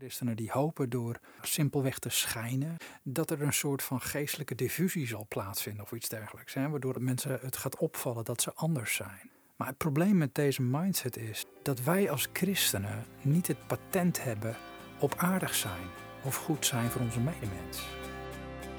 [0.00, 5.26] christenen die hopen door simpelweg te schijnen dat er een soort van geestelijke diffusie zal
[5.28, 6.54] plaatsvinden of iets dergelijks.
[6.54, 6.68] Hè?
[6.68, 9.30] Waardoor mensen het gaat opvallen dat ze anders zijn.
[9.56, 14.56] Maar het probleem met deze mindset is dat wij als christenen niet het patent hebben
[14.98, 15.88] op aardig zijn
[16.24, 17.86] of goed zijn voor onze medemens.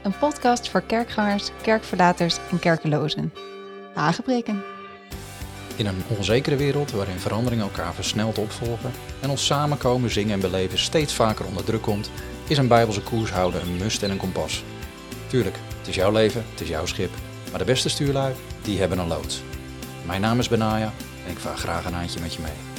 [0.04, 3.34] Een podcast voor kerkgangers, kerkverlaters en kerkelozen.
[3.94, 4.81] Hagebreken.
[5.76, 10.78] In een onzekere wereld waarin veranderingen elkaar versneld opvolgen en ons samenkomen, zingen en beleven
[10.78, 12.12] steeds vaker onder druk komt,
[12.48, 14.64] is een bijbelse koers houden een must en een kompas.
[15.28, 17.12] Tuurlijk, het is jouw leven, het is jouw schip,
[17.50, 19.42] maar de beste stuurlui, die hebben een loods.
[20.06, 20.94] Mijn naam is Benaya
[21.26, 22.70] en ik vaar graag een handje met je mee.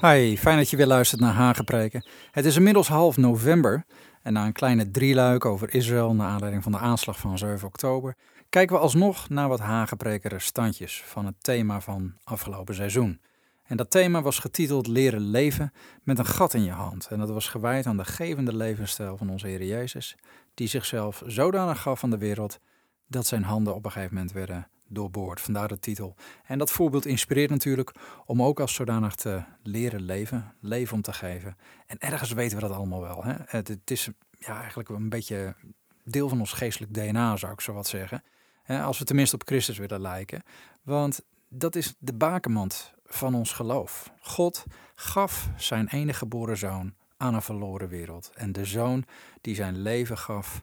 [0.00, 2.04] Hi, fijn dat je weer luistert naar Hagepreken.
[2.30, 3.84] Het is inmiddels half november
[4.22, 8.14] en na een kleine drieluik over Israël naar aanleiding van de aanslag van 7 oktober,
[8.56, 13.20] kijken we alsnog naar wat Hagepreken restantjes van het thema van afgelopen seizoen.
[13.62, 17.06] En dat thema was getiteld Leren leven met een gat in je hand.
[17.06, 20.16] En dat was gewijd aan de gevende levensstijl van onze Heer Jezus,
[20.54, 22.58] die zichzelf zodanig gaf aan de wereld
[23.06, 25.40] dat zijn handen op een gegeven moment werden doorboord.
[25.40, 26.16] Vandaar de titel.
[26.44, 27.92] En dat voorbeeld inspireert natuurlijk
[28.24, 31.56] om ook als zodanig te leren leven, leven om te geven.
[31.86, 33.24] En ergens weten we dat allemaal wel.
[33.24, 33.34] Hè?
[33.46, 35.54] Het, het is ja, eigenlijk een beetje
[36.04, 38.22] deel van ons geestelijk DNA, zou ik zo wat zeggen.
[38.66, 40.42] Als we tenminste op Christus willen lijken.
[40.82, 44.12] Want dat is de bakenmand van ons geloof.
[44.20, 44.64] God
[44.94, 48.30] gaf zijn enige geboren zoon aan een verloren wereld.
[48.34, 49.04] En de zoon
[49.40, 50.62] die zijn leven gaf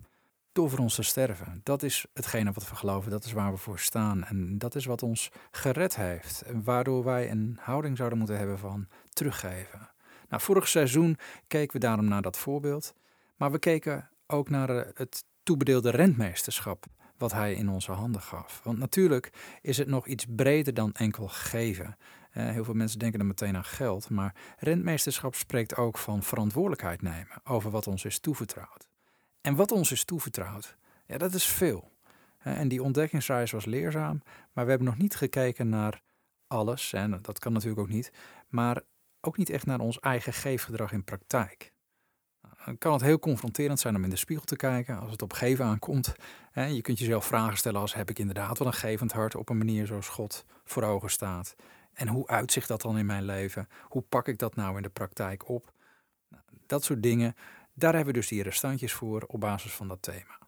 [0.51, 1.61] door voor ons te sterven.
[1.63, 4.23] Dat is hetgene wat we geloven, dat is waar we voor staan.
[4.23, 6.43] En dat is wat ons gered heeft.
[6.63, 9.89] Waardoor wij een houding zouden moeten hebben van teruggeven.
[10.29, 11.17] Nou, vorig seizoen
[11.47, 12.93] keken we daarom naar dat voorbeeld.
[13.35, 16.85] Maar we keken ook naar het toebedeelde rentmeesterschap
[17.23, 18.61] wat hij in onze handen gaf.
[18.63, 19.29] Want natuurlijk
[19.61, 21.97] is het nog iets breder dan enkel geven.
[22.33, 27.01] Uh, heel veel mensen denken dan meteen aan geld, maar rentmeesterschap spreekt ook van verantwoordelijkheid
[27.01, 28.87] nemen over wat ons is toevertrouwd.
[29.41, 31.91] En wat ons is toevertrouwd, ja, dat is veel.
[32.37, 34.21] En die ontdekkingsreis was leerzaam,
[34.53, 36.01] maar we hebben nog niet gekeken naar
[36.47, 38.11] alles, en dat kan natuurlijk ook niet,
[38.49, 38.81] maar
[39.21, 41.72] ook niet echt naar ons eigen geefgedrag in praktijk.
[42.65, 45.33] Dan kan het heel confronterend zijn om in de spiegel te kijken als het op
[45.33, 46.15] geven aankomt.
[46.53, 49.57] Je kunt jezelf vragen stellen als heb ik inderdaad wel een gevend hart op een
[49.57, 51.55] manier zoals God voor ogen staat.
[51.93, 53.67] En hoe uitzicht dat dan in mijn leven?
[53.81, 55.71] Hoe pak ik dat nou in de praktijk op?
[56.29, 57.35] Nou, dat soort dingen,
[57.73, 60.39] daar hebben we dus die restantjes voor op basis van dat thema.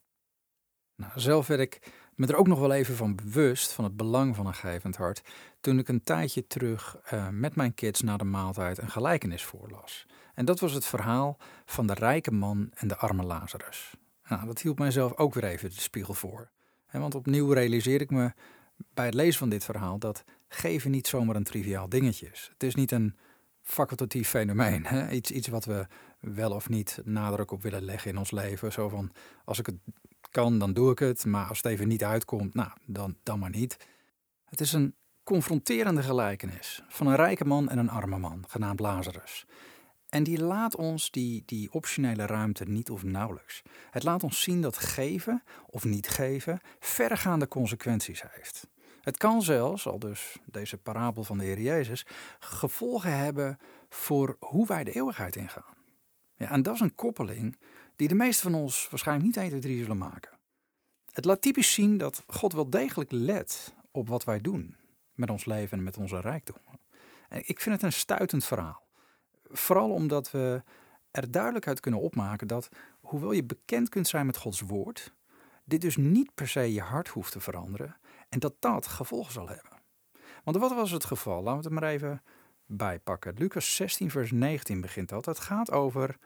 [0.95, 4.35] Nou, zelf werd ik me er ook nog wel even van bewust van het belang
[4.35, 5.21] van een gevend hart
[5.61, 10.05] toen ik een tijdje terug uh, met mijn kids na de maaltijd een gelijkenis voorlas.
[10.35, 13.93] En dat was het verhaal van de rijke man en de arme Lazarus.
[14.27, 16.49] Nou, dat hield mijzelf ook weer even de spiegel voor.
[16.91, 18.33] want opnieuw realiseer ik me
[18.93, 22.49] bij het lezen van dit verhaal dat geven niet zomaar een triviaal dingetje is.
[22.53, 23.15] Het is niet een
[23.61, 24.85] facultatief fenomeen.
[24.85, 25.09] Hè?
[25.09, 25.87] Iets, iets wat we
[26.19, 28.71] wel of niet nadruk op willen leggen in ons leven.
[28.71, 29.11] Zo van,
[29.45, 29.79] als ik het
[30.29, 31.25] kan, dan doe ik het.
[31.25, 33.77] Maar als het even niet uitkomt, nou, dan, dan maar niet.
[34.45, 39.45] Het is een confronterende gelijkenis van een rijke man en een arme man, genaamd Lazarus.
[40.09, 43.61] En die laat ons die, die optionele ruimte niet of nauwelijks.
[43.91, 48.67] Het laat ons zien dat geven of niet geven verregaande consequenties heeft.
[49.01, 52.05] Het kan zelfs, al dus deze parabel van de Heer Jezus,
[52.39, 55.75] gevolgen hebben voor hoe wij de eeuwigheid ingaan.
[56.35, 57.57] Ja, en dat is een koppeling
[57.95, 60.31] die de meesten van ons waarschijnlijk niet 1, 2, 3 zullen maken.
[61.11, 64.75] Het laat typisch zien dat God wel degelijk let op wat wij doen
[65.13, 66.57] met ons leven en met onze rijkdom.
[67.29, 68.84] En ik vind het een stuitend verhaal.
[69.57, 70.63] Vooral omdat we
[71.11, 75.13] er duidelijk uit kunnen opmaken dat, hoewel je bekend kunt zijn met Gods woord,
[75.63, 77.97] dit dus niet per se je hart hoeft te veranderen
[78.29, 79.71] en dat dat gevolgen zal hebben.
[80.43, 81.43] Want wat was het geval?
[81.43, 82.21] Laten we het maar even
[82.65, 83.33] bijpakken.
[83.37, 85.25] Lucas 16, vers 19 begint dat.
[85.25, 86.17] Het gaat over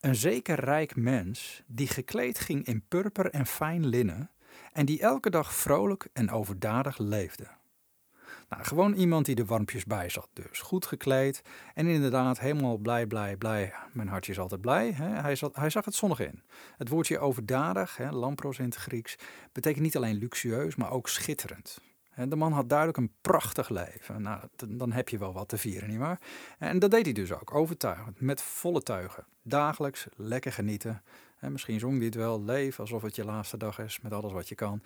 [0.00, 4.30] een zeker rijk mens die gekleed ging in purper en fijn linnen
[4.72, 7.46] en die elke dag vrolijk en overdadig leefde.
[8.52, 10.28] Nou, gewoon iemand die er warmpjes bij zat.
[10.32, 11.42] Dus goed gekleed
[11.74, 13.72] en inderdaad helemaal blij, blij, blij.
[13.92, 14.90] Mijn hartje is altijd blij.
[14.90, 15.08] Hè?
[15.08, 16.42] Hij, hij zag het zonnig in.
[16.76, 19.16] Het woordje overdadig, hè, lampros in het Grieks,
[19.52, 21.78] betekent niet alleen luxueus, maar ook schitterend.
[22.28, 24.22] De man had duidelijk een prachtig leven.
[24.22, 26.20] Nou, dan heb je wel wat te vieren, nietwaar?
[26.58, 29.26] En dat deed hij dus ook, overtuigend, met volle tuigen.
[29.42, 31.02] Dagelijks lekker genieten.
[31.38, 34.32] En misschien zong hij het wel, leef alsof het je laatste dag is, met alles
[34.32, 34.82] wat je kan.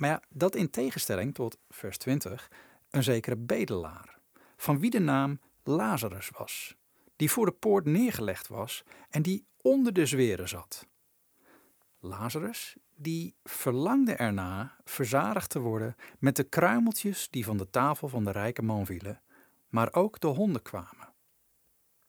[0.00, 2.50] Maar ja, dat in tegenstelling tot vers 20,
[2.90, 4.18] een zekere bedelaar,
[4.56, 6.76] van wie de naam Lazarus was,
[7.16, 10.86] die voor de poort neergelegd was en die onder de zweren zat.
[11.98, 18.24] Lazarus, die verlangde erna verzadigd te worden met de kruimeltjes die van de tafel van
[18.24, 19.20] de rijke man vielen,
[19.68, 21.12] maar ook de honden kwamen.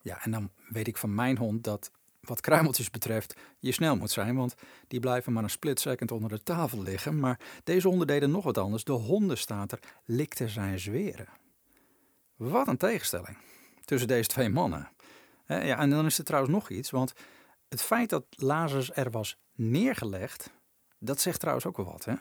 [0.01, 1.91] Ja, en dan weet ik van mijn hond dat
[2.21, 4.55] wat kruimeltjes betreft je snel moet zijn, want
[4.87, 7.19] die blijven maar een split second onder de tafel liggen.
[7.19, 8.83] Maar deze honden nog wat anders.
[8.83, 11.27] De hondenstater likte zijn zweren.
[12.35, 13.37] Wat een tegenstelling
[13.85, 14.89] tussen deze twee mannen.
[15.47, 17.13] Ja, en dan is er trouwens nog iets, want
[17.69, 20.51] het feit dat Lazarus er was neergelegd,
[20.99, 22.05] dat zegt trouwens ook wel wat.
[22.05, 22.13] Hè?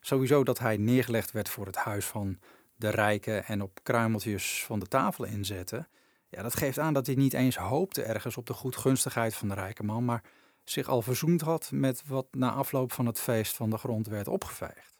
[0.00, 2.38] Sowieso dat hij neergelegd werd voor het huis van
[2.76, 5.88] de rijken en op kruimeltjes van de tafel inzetten.
[6.28, 9.54] Ja, dat geeft aan dat hij niet eens hoopte ergens op de goedgunstigheid van de
[9.54, 10.22] rijke man, maar
[10.64, 14.28] zich al verzoend had met wat na afloop van het feest van de grond werd
[14.28, 14.98] opgeveegd.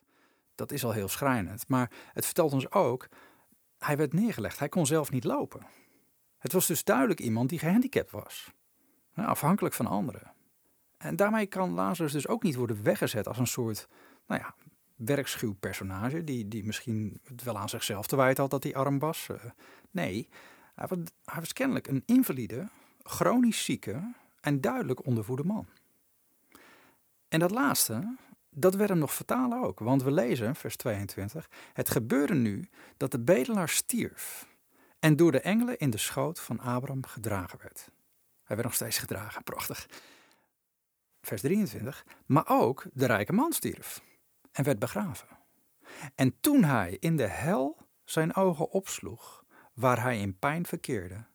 [0.55, 1.67] Dat is al heel schrijnend.
[1.67, 3.07] Maar het vertelt ons ook,
[3.77, 4.59] hij werd neergelegd.
[4.59, 5.65] Hij kon zelf niet lopen.
[6.37, 8.51] Het was dus duidelijk iemand die gehandicapt was.
[9.13, 10.33] Afhankelijk van anderen.
[10.97, 13.87] En daarmee kan Lazarus dus ook niet worden weggezet als een soort,
[14.27, 14.55] nou ja,
[14.95, 16.23] werkschuw personage.
[16.23, 19.27] Die, die misschien het wel aan zichzelf te wijten had dat hij arm was.
[19.29, 19.35] Eh,
[19.91, 20.29] nee,
[20.77, 20.87] hij
[21.39, 22.69] was, kennelijk een invalide,
[23.03, 25.67] chronisch zieke en duidelijk ondervoede man.
[27.27, 28.17] En dat laatste,
[28.49, 29.79] dat werd hem nog fatalen ook.
[29.79, 34.47] Want we lezen, vers 22, het gebeurde nu dat de bedelaar stierf
[34.99, 37.89] en door de engelen in de schoot van Abraham gedragen werd.
[38.43, 39.87] Hij werd nog steeds gedragen, prachtig.
[41.21, 44.01] Vers 23, maar ook de rijke man stierf
[44.51, 45.27] en werd begraven.
[46.15, 49.36] En toen hij in de hel zijn ogen opsloeg,
[49.77, 51.25] waar hij in pijn verkeerde,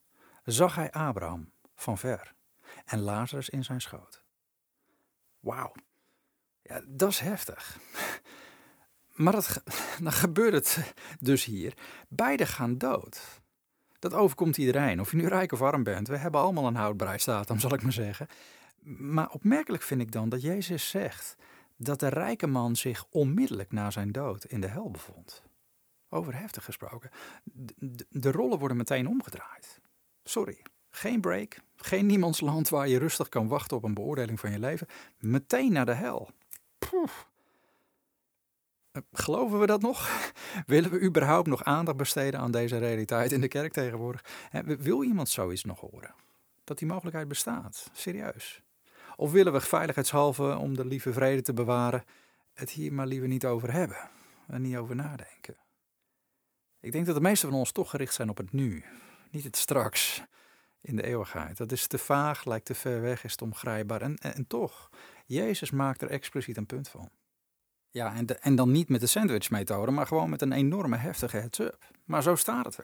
[0.44, 2.34] zag hij Abraham van ver
[2.84, 4.24] en Lazarus in zijn schoot.
[5.40, 5.72] Wauw,
[6.62, 7.76] ja, dat is heftig.
[9.12, 9.62] Maar dat,
[10.02, 11.74] dan gebeurt het dus hier.
[12.08, 13.40] Beide gaan dood.
[13.98, 16.08] Dat overkomt iedereen, of je nu rijk of arm bent.
[16.08, 18.26] We hebben allemaal een houdbaarheidsdatum, zal ik maar zeggen.
[18.82, 21.36] Maar opmerkelijk vind ik dan dat Jezus zegt
[21.76, 25.42] dat de rijke man zich onmiddellijk na zijn dood in de hel bevond.
[26.14, 27.10] Over heftig gesproken.
[28.08, 29.80] De, rollen worden meteen omgedraaid.
[30.24, 34.58] Sorry, geen break, geen niemandsland waar je rustig kan wachten op een beoordeling van je
[34.58, 34.86] leven.
[35.18, 36.30] Meteen naar de hel.
[36.78, 37.28] Poef.
[38.92, 40.30] Eh, geloven we dat nog?
[40.66, 44.24] Willen we überhaupt nog aandacht besteden aan deze realiteit in de kerk tegenwoordig?
[44.64, 46.14] Wil iemand zoiets nog horen?
[46.64, 47.90] Dat die mogelijkheid bestaat?
[47.92, 48.62] Serieus?
[49.16, 52.04] Of willen we veiligheidshalve, om de lieve vrede te bewaren,
[52.52, 54.10] het hier maar liever niet over hebben
[54.46, 55.61] en niet over nadenken?
[56.82, 58.84] Ik denk dat de meesten van ons toch gericht zijn op het nu,
[59.30, 60.22] niet het straks,
[60.80, 61.56] in de eeuwigheid.
[61.56, 64.02] Dat is te vaag, lijkt te ver weg, is te ongrijpbaar.
[64.02, 64.90] En, en, toch,
[65.26, 67.10] Jezus maakt er expliciet een punt van.
[67.90, 71.90] Ja, en, en dan niet met de sandwich-methode, maar gewoon met een enorme heftige heads-up.
[72.04, 72.78] Maar zo staat het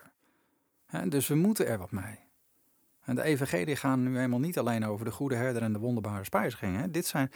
[0.90, 1.08] er.
[1.08, 2.18] dus we moeten er wat mee.
[3.04, 6.24] En de evangelie gaan nu helemaal niet alleen over de goede herder en de wonderbare
[6.24, 6.92] spijzigingen.
[6.92, 7.30] Dit zijn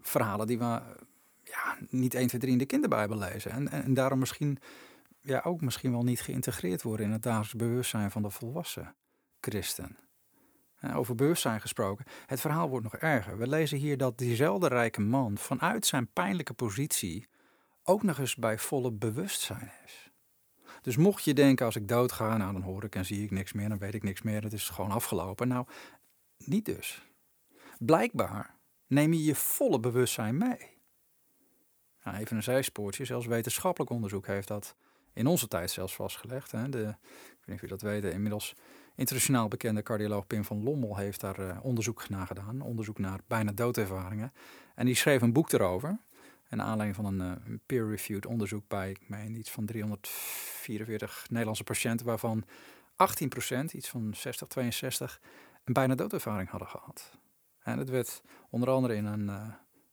[0.00, 0.80] verhalen die we
[1.42, 3.50] ja, niet 1, 2, 3 in de kinderbijbel lezen.
[3.50, 4.58] En, en, daarom misschien
[5.20, 8.94] ja, ook misschien wel niet geïntegreerd worden in het dagelijks bewustzijn van de volwassen
[9.40, 9.96] christen.
[10.94, 13.38] Over bewustzijn gesproken, het verhaal wordt nog erger.
[13.38, 17.28] We lezen hier dat diezelfde rijke man vanuit zijn pijnlijke positie
[17.82, 20.10] ook nog eens bij volle bewustzijn is.
[20.82, 23.52] Dus mocht je denken, als ik doodga, nou dan hoor ik en zie ik niks
[23.52, 25.48] meer, dan weet ik niks meer, het is gewoon afgelopen.
[25.48, 25.66] Nou,
[26.38, 27.02] niet dus.
[27.78, 28.54] Blijkbaar
[28.86, 30.76] neem je je volle bewustzijn mee.
[32.04, 34.76] Nou, even een zijspoortje, zelfs wetenschappelijk onderzoek heeft dat
[35.18, 36.50] in onze tijd zelfs vastgelegd.
[36.50, 36.68] Hè.
[36.68, 38.54] De, ik weet niet of je dat weet, inmiddels
[38.94, 42.60] internationaal bekende cardioloog Pim van Lommel heeft daar uh, onderzoek naar gedaan.
[42.60, 44.32] Onderzoek naar bijna doodervaringen.
[44.74, 45.98] En die schreef een boek erover.
[46.48, 52.06] En aanleiding van een uh, peer-reviewed onderzoek bij, ik meen, iets van 344 Nederlandse patiënten,
[52.06, 52.46] waarvan 18%,
[53.72, 55.20] iets van 60, 62,
[55.64, 57.10] een bijna doodervaring hadden gehad.
[57.62, 59.26] En het werd onder andere in een uh,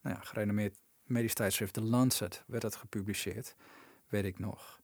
[0.02, 3.56] nou ja, gerenommeerd medisch tijdschrift, The Lancet, werd het gepubliceerd,
[4.08, 4.84] weet ik nog.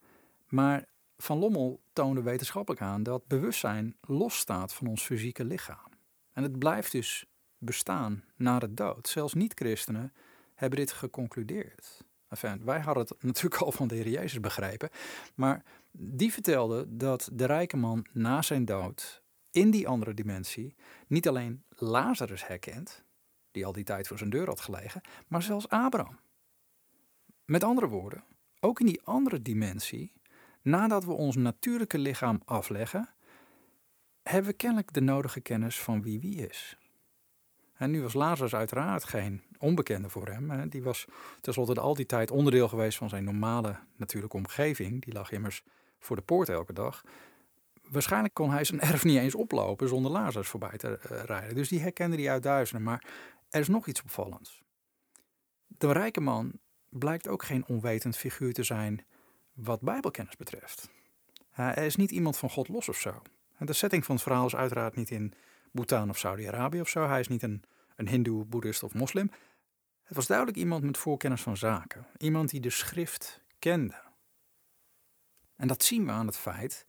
[0.52, 0.86] Maar
[1.18, 5.90] Van Lommel toonde wetenschappelijk aan dat bewustzijn losstaat van ons fysieke lichaam.
[6.34, 7.26] En het blijft dus
[7.58, 9.08] bestaan na de dood.
[9.08, 10.14] Zelfs niet-christenen
[10.56, 12.04] hebben dit geconcludeerd.
[12.28, 14.90] Enfin, wij hadden het natuurlijk al van de Heer Jezus begrepen.
[15.36, 20.76] Maar die vertelde dat de rijke man na zijn dood in die andere dimensie
[21.08, 23.04] niet alleen Lazarus herkent,
[23.52, 26.20] die al die tijd voor zijn deur had gelegen, maar zelfs Abraham.
[27.46, 28.24] Met andere woorden,
[28.60, 30.14] ook in die andere dimensie
[30.62, 33.10] Nadat we ons natuurlijke lichaam afleggen,
[34.24, 36.78] hebben we kennelijk de nodige kennis van wie wie is.
[37.74, 40.70] En nu was Lazarus uiteraard geen onbekende voor hem.
[40.70, 41.06] Die was
[41.42, 45.04] tenslotte al die tijd onderdeel geweest van zijn normale natuurlijke omgeving.
[45.04, 45.64] Die lag immers
[46.00, 47.04] voor de poort elke dag.
[47.90, 51.56] Waarschijnlijk kon hij zijn erf niet eens oplopen zonder Lazarus voorbij te eh, rijden.
[51.56, 52.86] Dus die herkende hij uit duizenden.
[52.86, 53.06] Maar
[53.50, 54.62] er is nog iets opvallends.
[55.68, 59.06] De rijke man blijkt ook geen onwetend figuur te zijn
[59.64, 60.90] wat Bijbelkennis betreft.
[61.52, 63.22] Hij is niet iemand van God los of zo.
[63.58, 65.34] De setting van het verhaal is uiteraard niet in
[65.72, 67.08] Bhutan of Saudi-Arabië of zo.
[67.08, 67.64] Hij is niet een,
[67.96, 69.32] een hindoe, boeddhist of moslim.
[70.04, 72.06] Het was duidelijk iemand met voorkennis van zaken.
[72.18, 73.96] Iemand die de schrift kende.
[75.56, 76.86] En dat zien we aan het feit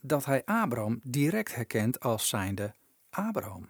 [0.00, 2.74] dat hij Abraham direct herkent als zijnde
[3.10, 3.68] Abraham.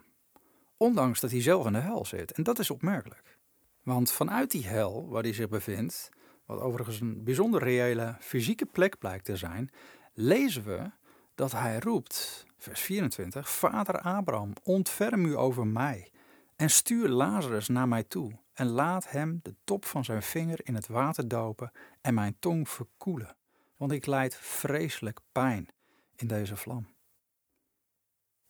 [0.77, 2.31] Ondanks dat hij zelf in de hel zit.
[2.31, 3.37] En dat is opmerkelijk.
[3.83, 6.09] Want vanuit die hel waar hij zich bevindt,
[6.47, 9.69] wat overigens een bijzonder reële fysieke plek blijkt te zijn,
[10.13, 10.91] lezen we
[11.35, 16.11] dat hij roept, vers 24, Vader Abraham, ontferm u over mij
[16.55, 20.75] en stuur Lazarus naar mij toe en laat hem de top van zijn vinger in
[20.75, 23.35] het water dopen en mijn tong verkoelen,
[23.75, 25.67] want ik lijd vreselijk pijn
[26.15, 26.87] in deze vlam.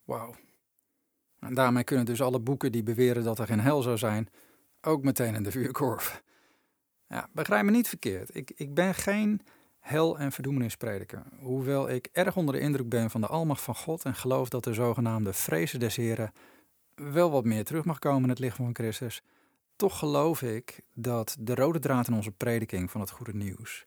[0.03, 0.35] Wauw.
[1.39, 4.29] En daarmee kunnen dus alle boeken die beweren dat er geen hel zou zijn,
[4.81, 6.23] ook meteen in de vuurkorf.
[7.07, 8.35] Ja, begrijp me niet verkeerd.
[8.35, 9.41] Ik, ik ben geen
[9.79, 11.23] hel- en verdoemenisprediker.
[11.39, 14.63] Hoewel ik erg onder de indruk ben van de almacht van God en geloof dat
[14.63, 16.33] de zogenaamde vrezen des Heren
[16.95, 19.21] wel wat meer terug mag komen in het licht van Christus,
[19.75, 23.85] toch geloof ik dat de rode draad in onze prediking van het goede nieuws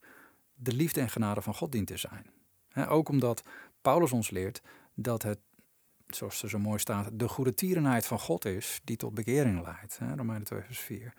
[0.62, 2.26] de liefde en genade van God dient te zijn.
[2.88, 3.42] ook omdat
[3.80, 4.62] Paulus ons leert
[4.94, 5.38] dat het,
[6.06, 9.98] zoals er zo mooi staat, de goede tierenheid van God is die tot bekering leidt.
[10.16, 11.14] Romeinen 2 vers 4.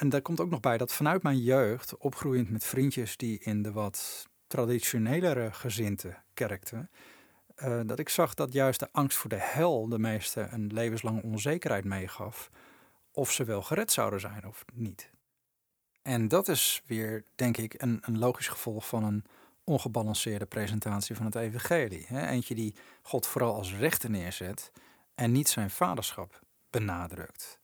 [0.00, 3.62] En daar komt ook nog bij dat vanuit mijn jeugd, opgroeiend met vriendjes die in
[3.62, 6.90] de wat traditionelere gezinte kerkten,
[7.56, 11.22] uh, dat ik zag dat juist de angst voor de hel de meesten een levenslange
[11.22, 12.50] onzekerheid meegaf
[13.12, 15.10] of ze wel gered zouden zijn of niet.
[16.02, 19.24] En dat is weer, denk ik, een, een logisch gevolg van een
[19.64, 22.04] ongebalanceerde presentatie van het evangelie.
[22.06, 22.26] Hè?
[22.26, 24.72] Eentje die God vooral als rechter neerzet
[25.14, 26.40] en niet zijn vaderschap
[26.70, 27.58] benadrukt.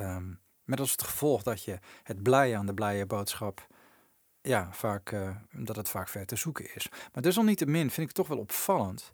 [0.00, 3.66] Um, met als het gevolg dat je het blije aan de blije boodschap,
[4.40, 6.88] ja, vaak, uh, dat het vaak ver te zoeken is.
[7.12, 9.12] Maar desalniettemin vind ik het toch wel opvallend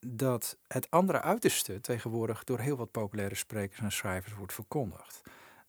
[0.00, 5.20] dat het andere uiterste tegenwoordig door heel wat populaire sprekers en schrijvers wordt verkondigd.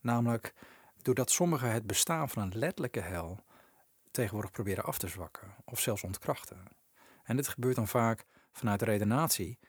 [0.01, 0.53] Namelijk
[1.01, 3.43] doordat sommigen het bestaan van een letterlijke hel
[4.11, 6.63] tegenwoordig proberen af te zwakken of zelfs ontkrachten.
[7.23, 9.59] En dit gebeurt dan vaak vanuit de redenatie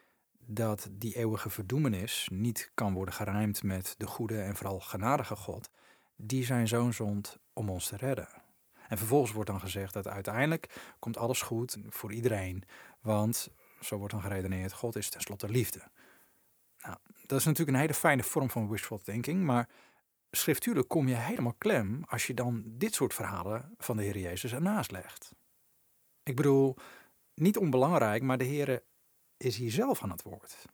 [0.47, 5.71] dat die eeuwige verdoemenis niet kan worden gerijmd met de goede en vooral genadige God,
[6.17, 8.29] die zijn zoon zond om ons te redden.
[8.89, 12.65] En vervolgens wordt dan gezegd dat uiteindelijk komt alles goed voor iedereen,
[13.01, 13.49] want
[13.81, 15.83] zo wordt dan geredeneerd, God is tenslotte liefde.
[16.81, 16.97] Nou,
[17.27, 19.69] dat is natuurlijk een hele fijne vorm van wishful thinking, maar
[20.31, 24.53] schriftuurlijk kom je helemaal klem als je dan dit soort verhalen van de Heer Jezus
[24.53, 25.35] ernaast legt.
[26.23, 26.77] Ik bedoel,
[27.35, 28.83] niet onbelangrijk, maar de Heer
[29.45, 30.67] is hier zelf aan het woord.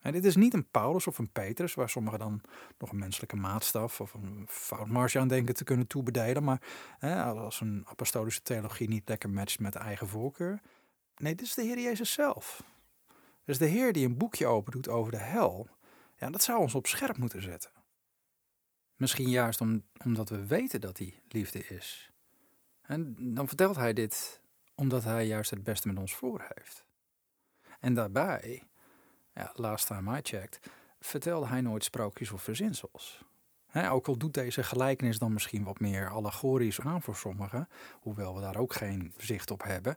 [0.00, 2.40] En dit is niet een Paulus of een Petrus, waar sommigen dan
[2.78, 6.44] nog een menselijke maatstaf of een foutmarge aan denken te kunnen toebedelen.
[6.44, 6.62] Maar
[6.98, 10.60] hè, als een apostolische theologie niet lekker matcht met eigen voorkeur.
[11.16, 12.62] Nee, dit is de Heer Jezus zelf.
[13.44, 15.68] Dus de Heer die een boekje open doet over de hel.
[16.16, 17.70] Ja, dat zou ons op scherp moeten zetten.
[18.96, 22.10] Misschien juist om, omdat we weten dat hij liefde is.
[22.82, 24.40] En dan vertelt hij dit
[24.74, 26.84] omdat hij juist het beste met ons voor heeft.
[27.80, 28.62] En daarbij,
[29.34, 30.60] ja, last time I checked,
[31.00, 33.24] vertelde hij nooit sprookjes of verzinsels.
[33.74, 38.40] ook al doet deze gelijkenis dan misschien wat meer allegorisch aan voor sommigen, hoewel we
[38.40, 39.96] daar ook geen zicht op hebben,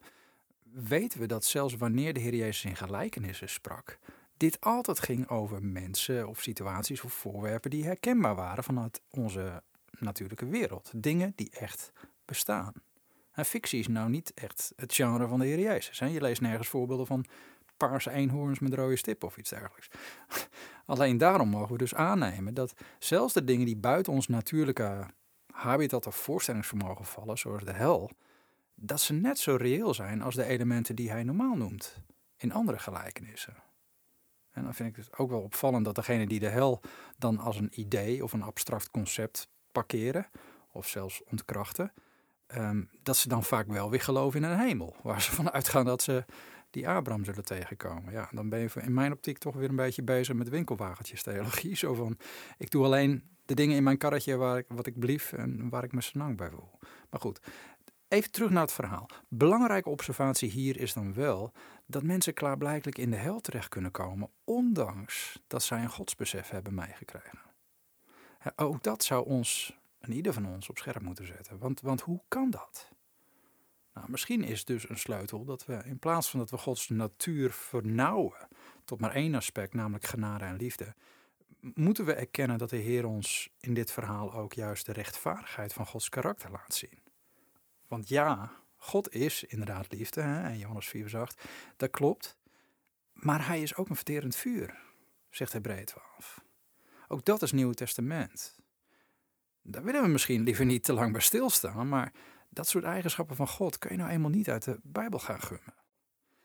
[0.74, 4.00] weten we dat zelfs wanneer de Heer Jezus in gelijkenissen sprak,
[4.38, 9.64] dit altijd ging over mensen of situaties of voorwerpen die herkenbaar waren vanuit onze
[10.00, 10.92] natuurlijke wereld.
[10.96, 11.92] Dingen die echt
[12.26, 12.74] bestaan.
[13.32, 16.00] En fictie is nou niet echt het genre van de Heer Jezus.
[16.00, 17.26] Je leest nergens voorbeelden van
[17.78, 19.90] paarse eenhoorns met rode stip of iets dergelijks.
[20.86, 25.06] Alleen daarom mogen we dus aannemen dat zelfs de dingen die buiten ons natuurlijke
[25.52, 28.12] habitat of voorstellingsvermogen vallen, zoals de hel,
[28.76, 31.98] dat ze net zo reëel zijn als de elementen die hij normaal noemt
[32.38, 33.56] in andere gelijkenissen.
[34.52, 36.82] En dan vind ik het ook wel opvallend dat degene die de hel
[37.18, 40.28] dan als een idee of een abstract concept parkeren,
[40.72, 41.94] of zelfs ontkrachten,
[42.56, 45.86] um, dat ze dan vaak wel weer geloven in een hemel, waar ze van uitgaan
[45.86, 46.26] dat ze
[46.74, 48.12] die Abraham zullen tegenkomen.
[48.12, 51.76] Ja, dan ben je in mijn optiek toch weer een beetje bezig met winkelwagentjes theologie.
[51.84, 52.18] Zo van,
[52.58, 55.94] ik doe alleen de dingen in mijn karretje waar wat ik blief en waar ik
[55.94, 56.80] me senang bij voel.
[57.10, 57.40] Maar goed,
[58.08, 59.10] even terug naar het verhaal.
[59.28, 61.52] Belangrijke observatie hier is dan wel
[61.86, 66.74] dat mensen klaarblijkelijk in de hel terecht kunnen komen, ondanks dat zij een godsbesef hebben
[66.74, 67.40] meegekregen.
[68.56, 71.58] Ook dat zou ons, en ieder van ons, op scherp moeten zetten.
[71.58, 72.93] Want, want hoe kan dat?
[73.94, 77.52] Nou, misschien is dus een sleutel dat we in plaats van dat we Gods natuur
[77.52, 78.48] vernauwen
[78.86, 80.96] tot maar één aspect, namelijk genade en liefde,
[81.60, 85.86] moeten we erkennen dat de Heer ons in dit verhaal ook juist de rechtvaardigheid van
[85.86, 87.00] Gods karakter laat zien.
[87.88, 91.44] Want ja, God is inderdaad liefde, hè, en Johannes 4 zegt,
[91.78, 92.38] dat klopt.
[93.14, 94.80] Maar hij is ook een verterend vuur,
[95.30, 96.42] zegt Hebreeën 12.
[97.08, 98.56] Ook dat is Nieuw Testament.
[99.62, 102.14] Daar willen we misschien liever niet te lang bij stilstaan, maar
[102.54, 105.74] dat soort eigenschappen van God kun je nou eenmaal niet uit de Bijbel gaan gummen.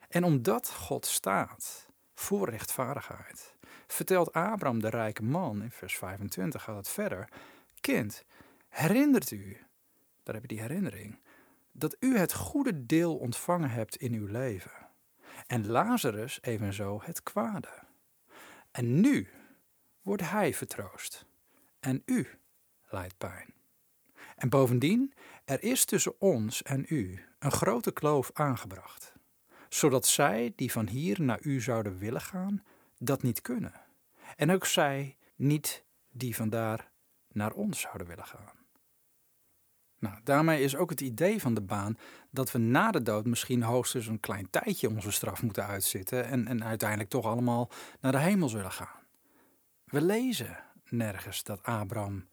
[0.08, 6.76] En omdat God staat voor rechtvaardigheid, vertelt Abraham de rijke man, in vers 25 gaat
[6.76, 7.28] het verder,
[7.80, 8.24] kind,
[8.68, 9.66] herinnert u,
[10.22, 11.20] daar heb je die herinnering,
[11.72, 14.88] dat u het goede deel ontvangen hebt in uw leven.
[15.46, 17.86] En Lazarus evenzo het kwade.
[18.70, 19.28] En nu
[20.02, 21.26] wordt hij vertroost.
[21.80, 22.28] En u
[22.88, 23.57] lijdt pijn.
[24.38, 25.12] En bovendien,
[25.44, 29.12] er is tussen ons en u een grote kloof aangebracht,
[29.68, 32.62] zodat zij die van hier naar u zouden willen gaan,
[32.98, 33.72] dat niet kunnen.
[34.36, 36.90] En ook zij niet die vandaar
[37.32, 38.56] naar ons zouden willen gaan.
[39.98, 41.98] Nou, daarmee is ook het idee van de baan
[42.30, 46.46] dat we na de dood misschien hoogstens een klein tijdje onze straf moeten uitzitten en,
[46.46, 49.06] en uiteindelijk toch allemaal naar de hemel zullen gaan.
[49.84, 52.28] We lezen nergens dat Abraham,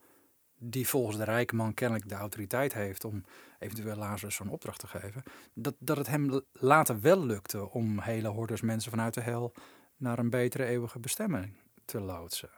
[0.58, 3.24] die volgens de rijke man kennelijk de autoriteit heeft om
[3.58, 5.22] eventueel Lazarus zo'n opdracht te geven,
[5.54, 9.52] dat, dat het hem later wel lukte om hele hordes mensen vanuit de hel
[9.96, 12.50] naar een betere eeuwige bestemming te loodsen.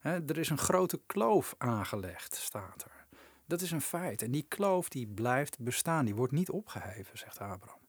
[0.00, 3.06] er is een grote kloof aangelegd, staat er.
[3.46, 4.22] Dat is een feit.
[4.22, 7.80] En die kloof die blijft bestaan, die wordt niet opgeheven, zegt Abraham.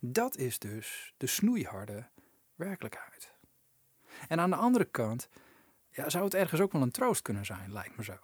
[0.00, 2.08] Dat is dus de snoeiharde
[2.54, 3.34] werkelijkheid.
[4.28, 5.28] En aan de andere kant
[5.90, 8.16] ja, zou het ergens ook wel een troost kunnen zijn, lijkt me zo.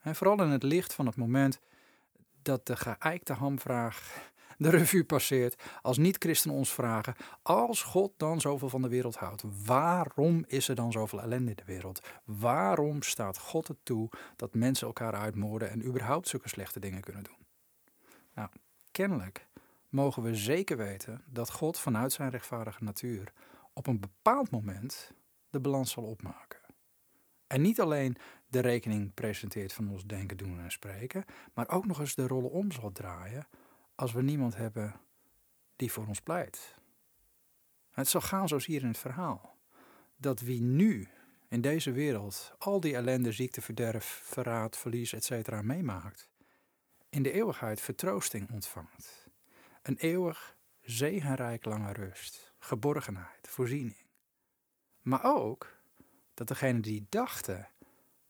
[0.00, 1.60] En vooral in het licht van het moment
[2.42, 4.28] dat de geëikte hamvraag
[4.58, 9.42] de revue passeert als niet-christenen ons vragen: als God dan zoveel van de wereld houdt,
[9.64, 12.00] waarom is er dan zoveel ellende in de wereld?
[12.24, 17.22] Waarom staat God het toe dat mensen elkaar uitmoorden en überhaupt zulke slechte dingen kunnen
[17.22, 17.46] doen?
[18.34, 18.48] Nou,
[18.90, 19.48] kennelijk
[19.88, 23.32] mogen we zeker weten dat God vanuit zijn rechtvaardige natuur
[23.72, 25.12] op een bepaald moment
[25.50, 26.49] de balans zal opmaken.
[27.50, 28.16] En niet alleen
[28.48, 32.50] de rekening presenteert van ons denken, doen en spreken, maar ook nog eens de rollen
[32.50, 33.46] om zal draaien
[33.94, 35.00] als we niemand hebben
[35.76, 36.74] die voor ons pleit.
[37.90, 39.58] Het zal gaan zoals hier in het verhaal.
[40.16, 41.08] Dat wie nu
[41.48, 45.62] in deze wereld al die ellende, ziekte, verderf, verraad, verlies, etc.
[45.62, 46.28] meemaakt,
[47.08, 49.28] in de eeuwigheid vertroosting ontvangt.
[49.82, 54.06] Een eeuwig zegenrijk lange rust, geborgenheid, voorziening.
[55.00, 55.79] Maar ook
[56.40, 57.68] dat degenen die dachten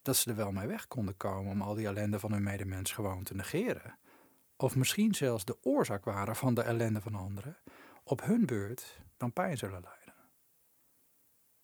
[0.02, 2.92] dat ze er wel mee weg konden komen om al die ellende van hun medemens
[2.92, 3.98] gewoon te negeren,
[4.56, 7.56] of misschien zelfs de oorzaak waren van de ellende van anderen,
[8.02, 10.14] op hun beurt dan pijn zullen lijden.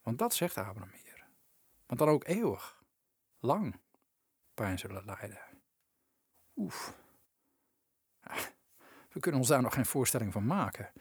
[0.03, 1.27] Want dat zegt Abraham hier.
[1.87, 2.83] Want dan ook eeuwig,
[3.39, 3.81] lang
[4.55, 5.41] pijn zullen lijden.
[6.57, 6.95] Oef.
[9.13, 10.93] We kunnen ons daar nog geen voorstelling van maken.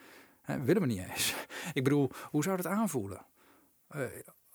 [0.45, 1.35] willen we niet eens.
[1.73, 3.25] Ik bedoel, hoe zou dat aanvoelen?
[3.95, 4.05] Uh,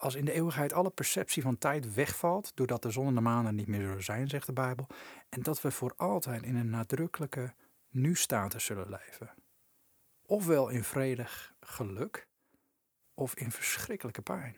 [0.00, 3.46] als in de eeuwigheid alle perceptie van tijd wegvalt, doordat de zon en de maan
[3.46, 4.86] er niet meer zullen zijn, zegt de Bijbel,
[5.28, 7.54] en dat we voor altijd in een nadrukkelijke
[7.88, 9.30] nu-status zullen leven.
[10.26, 12.28] Ofwel in vredig geluk,
[13.14, 14.56] of in verschrikkelijke pijn.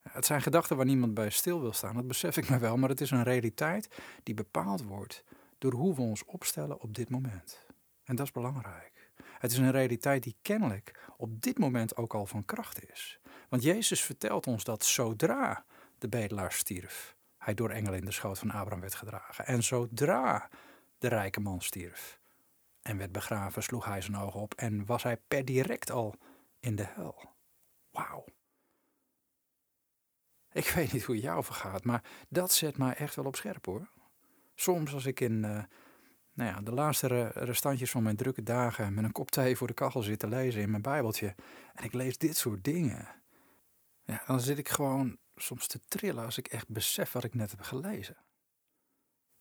[0.00, 2.88] Het zijn gedachten waar niemand bij stil wil staan, dat besef ik me wel, maar
[2.88, 3.88] het is een realiteit
[4.22, 5.24] die bepaald wordt
[5.58, 7.66] door hoe we ons opstellen op dit moment.
[8.04, 8.93] En dat is belangrijk.
[9.38, 13.20] Het is een realiteit die kennelijk op dit moment ook al van kracht is.
[13.48, 15.64] Want Jezus vertelt ons dat zodra
[15.98, 19.46] de bedelaar stierf, hij door engelen in de schoot van Abraham werd gedragen.
[19.46, 20.48] En zodra
[20.98, 22.20] de rijke man stierf
[22.82, 26.14] en werd begraven, sloeg hij zijn ogen op en was hij per direct al
[26.60, 27.32] in de hel.
[27.90, 28.24] Wauw.
[30.52, 33.66] Ik weet niet hoe het jou vergaat, maar dat zet mij echt wel op scherp
[33.66, 33.90] hoor.
[34.54, 35.62] Soms als ik in uh,
[36.34, 39.74] nou ja, de laatste restantjes van mijn drukke dagen met een kop thee voor de
[39.74, 41.34] kachel zit te lezen in mijn bijbeltje
[41.74, 43.08] en ik lees dit soort dingen
[44.04, 47.50] ja, dan zit ik gewoon soms te trillen als ik echt besef wat ik net
[47.50, 48.16] heb gelezen.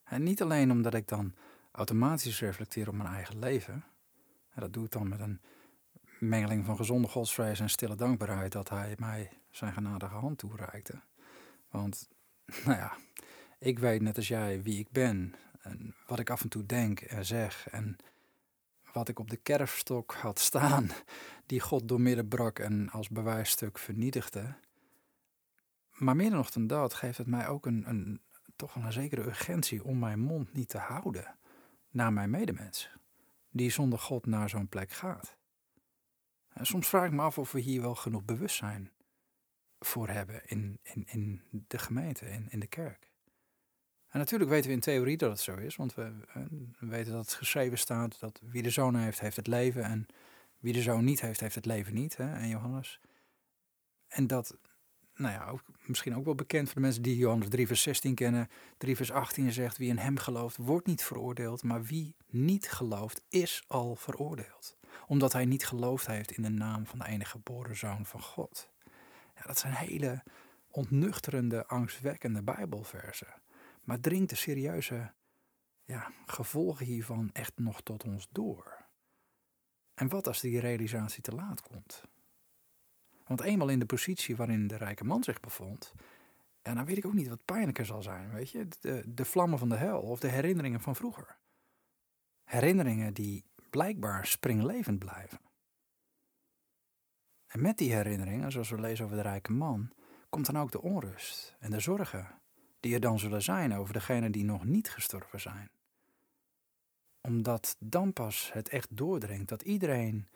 [0.03, 1.36] En niet alleen omdat ik dan
[1.71, 3.84] automatisch reflecteer op mijn eigen leven.
[4.56, 5.41] dat doe ik dan met een
[6.19, 11.01] mengeling van gezonde godsvrees en stille dankbaarheid dat hij mij zijn genadige hand toereikte.
[11.69, 12.10] Want,
[12.65, 12.97] nou ja,
[13.60, 17.02] ik weet net als jij wie ik ben en wat ik af en toe denk
[17.02, 17.97] en zeg en
[18.93, 20.89] wat ik op de kerfstok had staan,
[21.45, 24.56] die God doormidden brak en als bewijsstuk vernietigde.
[25.91, 28.21] Maar meer nog dan dat geeft het mij ook een, een,
[28.56, 31.36] toch een zekere urgentie om mijn mond niet te houden
[31.89, 32.89] naar mijn medemens,
[33.49, 35.38] die zonder God naar zo'n plek gaat.
[36.54, 38.91] En soms vraag ik me af of we hier wel genoeg bewustzijn
[39.80, 43.12] voor hebben in, in, in de gemeente, in, in de kerk.
[44.13, 46.12] En natuurlijk weten we in theorie dat het zo is, want we,
[46.80, 50.08] weten dat het geschreven staat dat wie de zoon heeft, heeft het leven en
[50.63, 52.99] Wie de zoon niet heeft, heeft het leven niet, hè, en Johannes.
[54.08, 54.58] En dat,
[55.15, 55.54] nou ja,
[55.86, 58.47] misschien ook wel bekend voor de mensen die Johannes 3 vers 16 kennen.
[58.78, 63.21] 3 vers 18 zegt, wie in hem gelooft, wordt niet veroordeeld, maar wie niet gelooft,
[63.30, 64.78] is al veroordeeld.
[65.08, 68.69] Omdat hij niet geloofd heeft in de naam van de enige geboren zoon van God.
[69.36, 70.23] Ja, dat zijn hele
[70.69, 73.41] ontnuchterende, angstwekkende bijbelversen.
[73.83, 75.13] Maar dringt de serieuze
[75.83, 78.85] ja, gevolgen hiervan echt nog tot ons door?
[79.93, 82.03] En wat als die realisatie te laat komt?
[83.23, 85.93] Want eenmaal in de positie waarin de rijke man zich bevond,
[86.61, 89.59] en dan weet ik ook niet wat pijnlijker zal zijn, weet je, de, de vlammen
[89.59, 91.37] van de hel of de herinneringen van vroeger.
[92.43, 95.39] Herinneringen die blijkbaar springlevend blijven.
[97.47, 99.93] En met die herinneringen, zoals we lezen over de rijke man,
[100.29, 102.41] komt dan ook de onrust en de zorgen
[102.83, 105.69] die er dan zullen zijn over degenen die nog niet gestorven zijn.
[107.21, 110.27] Omdat dan pas het echt doordringt dat iedereen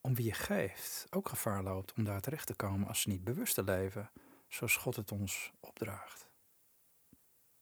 [0.00, 3.24] om wie je geeft ook gevaar loopt om daar terecht te komen als ze niet
[3.24, 4.10] bewust te leven,
[4.48, 6.28] zoals God het ons opdraagt.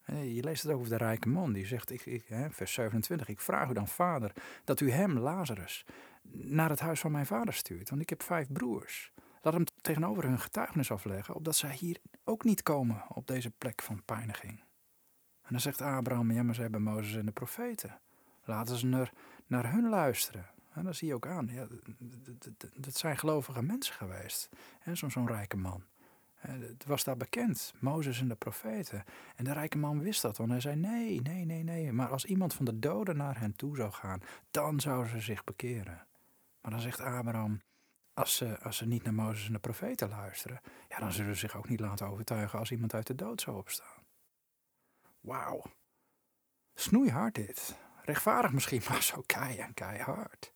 [0.06, 3.40] Je leest het ook over de rijke man, die zegt, ik, ik, vers 27, ik
[3.40, 4.32] vraag u dan, vader,
[4.64, 5.84] dat u hem, Lazarus,
[6.32, 9.12] naar het huis van mijn vader stuurt, want ik heb vijf broers.
[9.42, 11.98] Laat hem tegenover hun getuigenis afleggen, opdat zij hier
[12.32, 14.60] ook niet komen op deze plek van pijniging.
[15.42, 18.00] En dan zegt Abraham, ja, maar ze hebben Mozes en de profeten.
[18.44, 19.12] Laten ze naar,
[19.46, 20.46] naar hun luisteren.
[20.72, 21.66] En dan zie je ook aan, ja,
[22.76, 24.48] dat zijn gelovige mensen geweest.
[24.92, 25.84] Zo'n zo'n rijke man.
[26.36, 29.04] Het was daar bekend, Mozes en de profeten.
[29.36, 31.92] En de rijke man wist dat, want hij zei: Nee, nee, nee, nee.
[31.92, 35.44] Maar als iemand van de doden naar hen toe zou gaan, dan zouden ze zich
[35.44, 36.06] bekeren.
[36.60, 37.60] Maar dan zegt Abraham:
[38.14, 41.40] als ze, als ze niet naar Mozes en de profeten luisteren, ja, dan zullen ze
[41.40, 44.03] zich ook niet laten overtuigen als iemand uit de dood zou opstaan.
[45.20, 45.62] Wauw.
[46.75, 47.77] Snoeihard dit.
[48.03, 49.22] Rechtvaardig misschien, maar zo
[49.75, 50.53] keihard.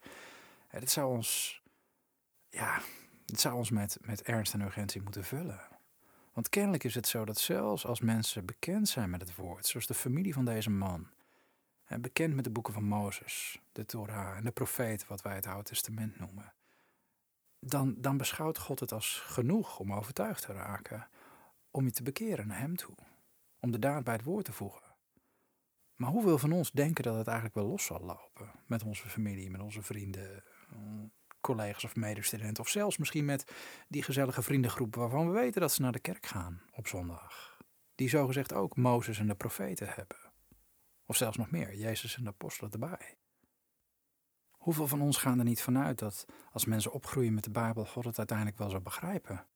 [0.68, 1.62] Het zou ons,
[2.48, 2.80] ja,
[3.26, 5.60] het zou ons met, met ernst en urgentie moeten vullen.
[6.32, 9.86] Want kennelijk is het zo dat zelfs als mensen bekend zijn met het woord, zoals
[9.86, 11.08] de familie van deze man,
[12.00, 15.62] bekend met de boeken van Mozes, de Torah en de profeten, wat wij het Oude
[15.62, 16.52] Testament noemen,
[17.70, 21.08] dan, dan beschouwt God het als genoeg om overtuigd te raken,
[21.70, 22.94] om je te bekeren naar Hem toe,
[23.60, 24.94] om de daad bij het woord te voegen.
[25.96, 29.50] Maar hoeveel van ons denken dat het eigenlijk wel los zal lopen met onze familie,
[29.50, 30.44] met onze vrienden,
[31.40, 33.52] collega's of medestudenten, of zelfs misschien met
[33.88, 37.58] die gezellige vriendengroep waarvan we weten dat ze naar de kerk gaan op zondag,
[37.94, 40.32] die zogezegd ook Mozes en de profeten hebben,
[41.04, 43.16] of zelfs nog meer, Jezus en de apostelen erbij.
[44.66, 48.04] Hoeveel van ons gaan er niet vanuit dat als mensen opgroeien met de Bijbel, God
[48.04, 49.46] het uiteindelijk wel zal begrijpen?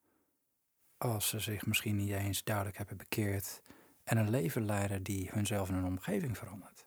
[0.98, 3.62] Als ze zich misschien niet eens duidelijk hebben bekeerd
[4.04, 6.86] en een leven leiden die hunzelf en hun omgeving verandert.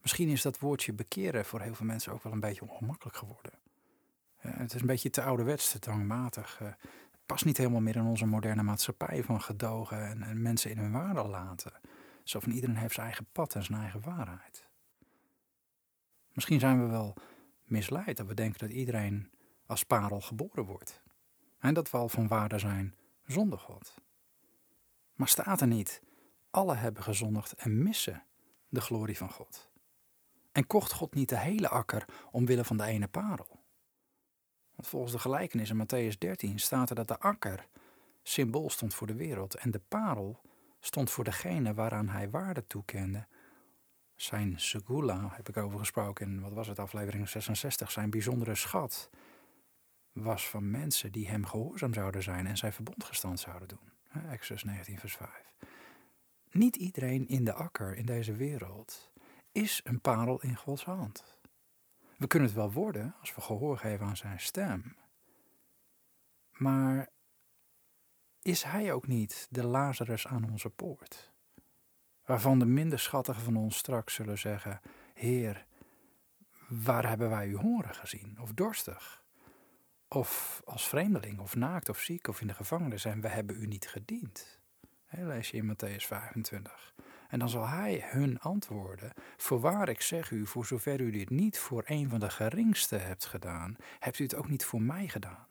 [0.00, 3.52] Misschien is dat woordje bekeren voor heel veel mensen ook wel een beetje ongemakkelijk geworden.
[4.36, 6.58] Het is een beetje te ouderwets, te dwangmatig.
[6.58, 6.76] Het
[7.26, 10.92] past niet helemaal meer in onze moderne maatschappij van gedogen en, en mensen in hun
[10.92, 11.72] waarde laten.
[12.24, 14.68] Zo van iedereen heeft zijn eigen pad en zijn eigen waarheid.
[16.40, 17.14] Misschien zijn we wel
[17.64, 19.30] misleid dat we denken dat iedereen
[19.66, 21.02] als parel geboren wordt.
[21.58, 22.94] En dat we al van waarde zijn
[23.26, 23.94] zonder God.
[25.14, 26.02] Maar staat er niet,
[26.50, 28.22] alle hebben gezondigd en missen
[28.68, 29.70] de glorie van God.
[30.52, 33.60] En kocht God niet de hele akker omwille van de ene parel?
[34.74, 37.68] Want volgens de gelijkenis in Matthäus 13 staat er dat de akker
[38.22, 40.40] symbool stond voor de wereld en de parel
[40.78, 43.26] stond voor degene waaraan hij waarde toekende
[44.22, 49.10] zijn segula, heb ik over gesproken in, wat was het, aflevering 66, zijn bijzondere schat
[50.12, 53.92] was van mensen die hem gehoorzaam zouden zijn en zijn verbondgestand zouden doen.
[54.30, 55.30] Exodus 19, vers 5.
[56.50, 59.10] Niet iedereen in de akker in deze wereld
[59.52, 61.38] is een parel in Gods hand.
[62.16, 64.96] We kunnen het wel worden als we gehoor geven aan zijn stem.
[66.50, 67.08] Maar
[68.42, 71.29] is hij ook niet de Lazarus aan onze poort?
[72.30, 74.80] Waarvan de minder schattigen van ons straks zullen zeggen:
[75.14, 75.66] Heer,
[76.68, 79.22] waar hebben wij u hongerig gezien of dorstig?
[80.08, 83.66] Of als vreemdeling, of naakt, of ziek, of in de gevangenis en we hebben u
[83.66, 84.60] niet gediend.
[85.08, 86.94] Lees je in Matthäus 25.
[87.28, 91.58] En dan zal hij hun antwoorden: Voorwaar, ik zeg u, voor zover u dit niet
[91.58, 95.46] voor een van de geringste hebt gedaan, hebt u het ook niet voor mij gedaan.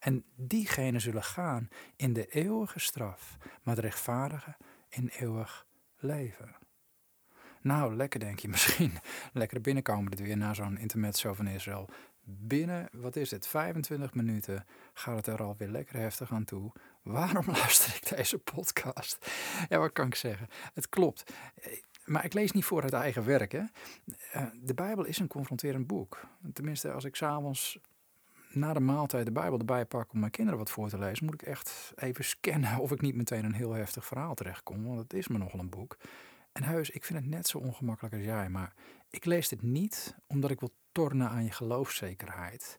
[0.00, 4.56] En diegenen zullen gaan in de eeuwige straf, maar de rechtvaardigen
[4.88, 5.66] in eeuwig
[5.96, 6.56] leven.
[7.60, 8.92] Nou, lekker denk je misschien.
[9.32, 11.88] Lekker binnenkomen dit weer na zo'n intermezzo van Israël.
[12.28, 16.72] Binnen, wat is het, 25 minuten gaat het er alweer lekker heftig aan toe.
[17.02, 19.30] Waarom luister ik deze podcast?
[19.68, 20.48] Ja, wat kan ik zeggen?
[20.74, 21.32] Het klopt.
[22.04, 23.52] maar ik lees niet voor het eigen werk.
[23.52, 23.62] Hè.
[24.32, 26.20] Eh, de Bijbel is een confronterend boek.
[26.52, 27.78] Tenminste, als ik s'avonds
[28.56, 31.34] na de maaltijd de Bijbel erbij pak om mijn kinderen wat voor te lezen, moet
[31.34, 34.84] ik echt even scannen of ik niet meteen een heel heftig verhaal terechtkom.
[34.84, 35.96] Want het is me nogal een boek.
[36.52, 38.72] En huis, ik vind het net zo ongemakkelijk als jij, maar
[39.10, 42.78] ik lees dit niet omdat ik wil tornen aan je geloofszekerheid.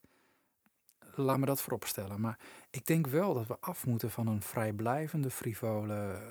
[1.16, 2.22] Laat me dat vooropstellen.
[2.22, 6.22] Maar ik denk wel dat we af moeten van een vrijblijvende, frivole,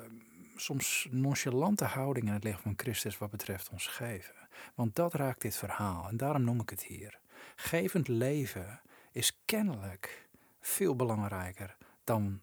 [0.56, 4.34] soms nonchalante houding in het licht van Christus wat betreft ons geven.
[4.74, 7.18] Want dat raakt dit verhaal en daarom noem ik het hier.
[7.56, 8.80] Gevend leven
[9.16, 10.28] is kennelijk
[10.60, 12.42] veel belangrijker dan,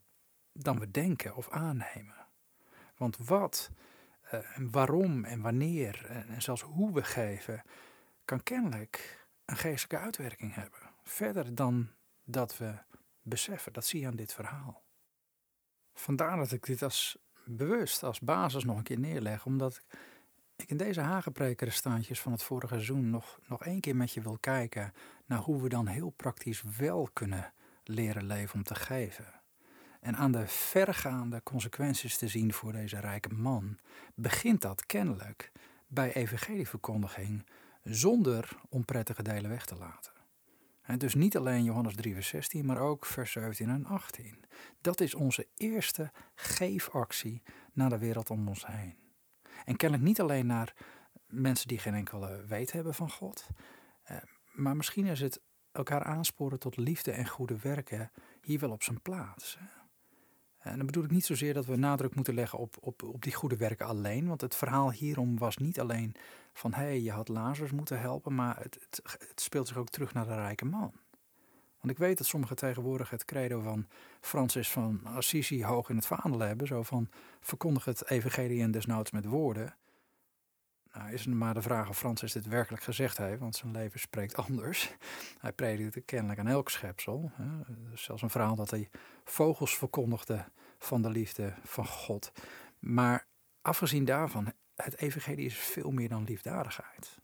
[0.51, 2.27] dan we denken of aannemen.
[2.97, 3.71] Want wat,
[4.33, 4.39] uh,
[4.71, 7.63] waarom en wanneer en zelfs hoe we geven,
[8.25, 10.79] kan kennelijk een geestelijke uitwerking hebben.
[11.03, 11.89] Verder dan
[12.23, 12.77] dat we
[13.21, 13.73] beseffen.
[13.73, 14.83] Dat zie je aan dit verhaal.
[15.93, 19.97] Vandaar dat ik dit als bewust als basis nog een keer neerleg, omdat ik
[20.55, 24.93] in deze hagenprekerstaantjes van het vorige seizoen nog, nog één keer met je wil kijken
[25.25, 29.41] naar hoe we dan heel praktisch wel kunnen leren leven om te geven.
[29.99, 33.79] En aan de vergaande consequenties te zien voor deze rijke man,
[34.15, 35.51] begint dat kennelijk
[35.87, 37.45] bij evangelieverkondiging
[37.83, 40.11] zonder onprettige delen weg te laten.
[40.81, 44.43] En dus niet alleen Johannes 3, vers 16, maar ook vers 17 en 18.
[44.81, 49.02] Dat is onze eerste geefactie naar de wereld om ons heen.
[49.65, 50.73] En kennelijk niet alleen naar
[51.27, 53.47] mensen die geen enkele weet hebben van God,
[54.03, 54.17] eh,
[54.53, 59.01] maar misschien is het elkaar aansporen tot liefde en goede werken hier wel op zijn
[59.01, 59.57] plaats.
[60.63, 63.33] En dan bedoel ik niet zozeer dat we nadruk moeten leggen op, op, op die
[63.33, 64.27] goede werken alleen.
[64.27, 66.15] Want het verhaal hierom was niet alleen
[66.53, 69.89] van hé, hey, je had Lazarus moeten helpen, maar het, het, het, speelt zich ook
[69.89, 70.93] terug naar de rijke man.
[71.83, 73.87] Want ik weet dat sommigen tegenwoordig het credo van
[74.21, 76.67] Francis van Assisi hoog in het vaandel hebben.
[76.67, 77.09] Zo van
[77.41, 79.75] verkondig het evangelie en desnoods met woorden.
[80.93, 83.99] Nou is het maar de vraag of Francis dit werkelijk gezegd heeft, want zijn leven
[83.99, 84.95] spreekt anders.
[85.41, 87.31] Hij predikte kennelijk aan elk schepsel.
[87.93, 88.89] Zelfs een verhaal dat hij
[89.23, 90.45] vogels verkondigde
[90.79, 92.31] van de liefde van God.
[92.79, 93.25] Maar
[93.61, 97.19] afgezien daarvan, het evangelie is veel meer dan liefdadigheid.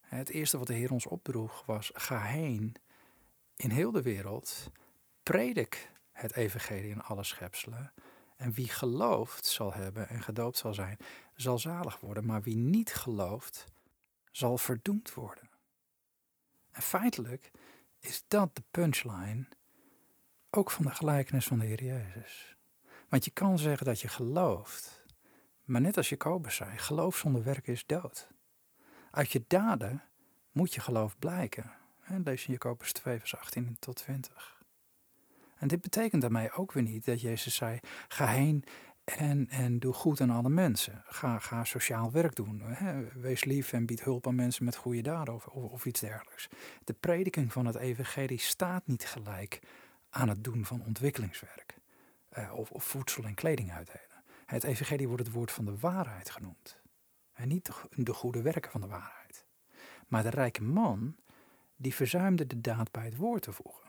[0.00, 2.76] Het eerste wat de Heer ons opdroeg was: ga heen
[3.56, 4.70] in heel de wereld,
[5.22, 7.92] predik het evangelie in alle schepselen.
[8.36, 10.98] En wie gelooft zal hebben en gedoopt zal zijn,
[11.34, 12.26] zal zalig worden.
[12.26, 13.64] Maar wie niet gelooft,
[14.30, 15.50] zal verdoemd worden.
[16.70, 17.50] En feitelijk
[18.00, 19.46] is dat de punchline
[20.50, 22.56] ook van de gelijkenis van de Heer Jezus.
[23.08, 25.04] Want je kan zeggen dat je gelooft,
[25.64, 28.28] maar net als Jacobus zei, geloof zonder werken is dood.
[29.10, 30.02] Uit je daden
[30.52, 31.72] moet je geloof blijken.
[32.06, 34.62] Lees in Jacobus 2, vers 18 tot 20.
[35.56, 38.64] En dit betekent daarmee ook weer niet dat Jezus zei: ga heen
[39.04, 41.02] en, en doe goed aan alle mensen.
[41.06, 42.60] Ga, ga sociaal werk doen.
[42.60, 43.04] Hè?
[43.20, 46.48] Wees lief en bied hulp aan mensen met goede daden of, of, iets dergelijks.
[46.84, 49.60] De prediking van het evangelie staat niet gelijk
[50.10, 51.74] aan het doen van ontwikkelingswerk.
[52.38, 54.22] Uh, of, of, voedsel en kleding uitdelen.
[54.46, 56.80] Het evangelie wordt het woord van de waarheid genoemd.
[57.32, 59.46] En niet de goede werken van de waarheid.
[60.08, 61.16] Maar de rijke man,
[61.76, 63.84] die verzuimde de daad bij het woord te voegen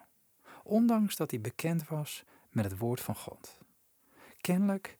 [0.65, 3.59] ondanks dat hij bekend was met het woord van God.
[4.41, 4.97] Kennelijk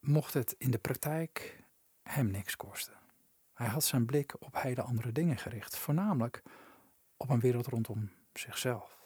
[0.00, 1.64] mocht het in de praktijk
[2.02, 2.98] hem niks kosten.
[3.54, 6.42] Hij had zijn blik op hele andere dingen gericht, voornamelijk
[7.16, 8.98] op een wereld rondom zichzelf.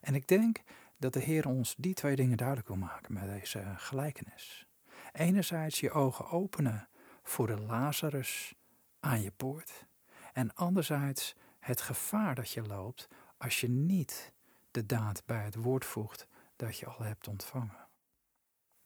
[0.00, 0.62] En ik denk
[0.96, 4.66] dat de Heer ons die twee dingen duidelijk wil maken met deze gelijkenis.
[5.12, 6.88] Enerzijds je ogen openen
[7.22, 8.54] voor de Lazarus
[9.00, 9.86] aan je poort,
[10.32, 14.32] en anderzijds het gevaar dat je loopt als je niet
[14.70, 17.88] de daad bij het woord voegt dat je al hebt ontvangen.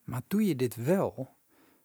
[0.03, 1.37] Maar doe je dit wel,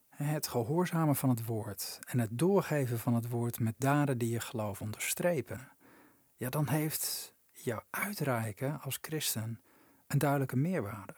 [0.09, 4.39] het gehoorzamen van het woord en het doorgeven van het woord met daden die je
[4.39, 5.71] geloof onderstrepen,
[6.35, 9.61] ja, dan heeft jouw uitreiken als christen
[10.07, 11.15] een duidelijke meerwaarde.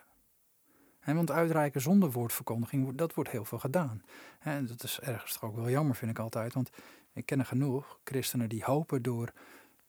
[1.06, 4.04] want uitreiken zonder woordverkondiging, dat wordt heel veel gedaan.
[4.40, 6.54] En dat is ergens toch ook wel jammer, vind ik altijd.
[6.54, 6.70] Want
[7.14, 9.34] ik ken er genoeg christenen die hopen door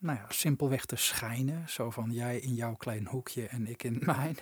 [0.03, 4.03] nou ja, simpelweg te schijnen, zo van jij in jouw klein hoekje en ik in
[4.05, 4.37] mijn,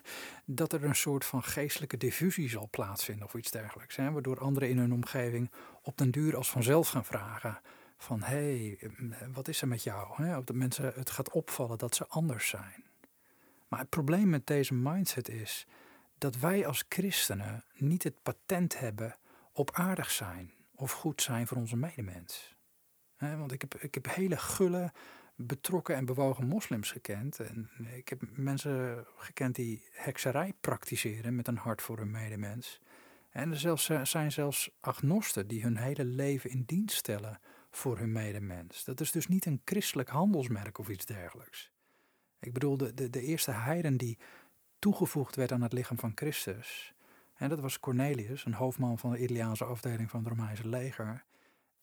[0.45, 3.97] dat er een soort van geestelijke diffusie zal plaatsvinden of iets dergelijks.
[3.97, 5.51] Waardoor anderen in hun omgeving
[5.83, 7.61] op den duur als vanzelf gaan vragen
[7.97, 8.91] van hé, hey,
[9.33, 10.23] wat is er met jou?
[10.23, 12.85] Hè, de mensen het gaat opvallen dat ze anders zijn.
[13.69, 15.67] Maar het probleem met deze mindset is
[16.19, 19.17] dat wij als christenen niet het patent hebben
[19.53, 22.57] op aardig zijn of goed zijn voor onze medemens.
[23.19, 24.93] want ik heb, ik heb hele gulle,
[25.47, 27.41] betrokken en bewogen moslims gekend.
[27.41, 32.81] En ik heb mensen gekend die hekserij praktiseren met een hart voor hun medemens.
[33.31, 38.13] En er zelfs, zijn zelfs agnosten die hun hele leven in dienst stellen voor hun
[38.13, 38.85] medemens.
[38.85, 41.71] Dat is dus niet een christelijk handelsmerk of iets dergelijks.
[42.41, 44.19] Ik bedoel, de, de, de eerste heiden die
[44.79, 46.95] toegevoegd werd aan het lichaam van Christus.
[47.35, 51.25] En dat was Cornelius, een hoofdman van de Italiaanse afdeling van het Romeinse leger.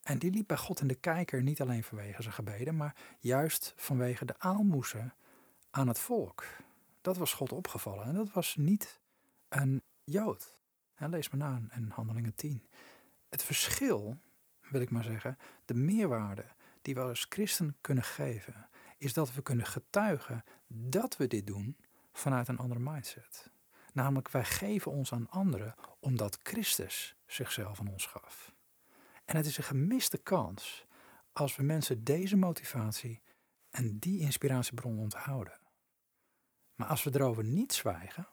[0.08, 3.74] En die liep bij God in de kijker niet alleen vanwege zijn gebeden, maar juist
[3.76, 5.14] vanwege de aalmoezen
[5.70, 6.46] aan het volk.
[7.02, 8.06] Dat was God opgevallen.
[8.06, 9.00] En dat was niet
[9.50, 10.58] een Jood.
[10.96, 12.68] lees maar na in Handelingen 10.
[13.30, 14.18] Het verschil,
[14.70, 16.46] wil ik maar zeggen, de meerwaarde
[16.82, 21.78] die we als christen kunnen geven, is dat we kunnen getuigen dat we dit doen
[22.12, 23.52] vanuit een andere mindset.
[23.94, 28.56] Namelijk, wij geven ons aan anderen omdat Christus zichzelf aan ons gaf.
[29.28, 30.86] En het is een gemiste kans
[31.32, 33.22] als we mensen deze motivatie
[33.70, 35.60] en die inspiratiebron onthouden.
[36.76, 38.28] Maar als we erover niet zwijgen